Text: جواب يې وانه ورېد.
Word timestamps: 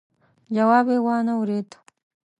جواب 0.55 0.85
يې 0.93 0.97
وانه 1.05 1.33
ورېد. 1.39 1.69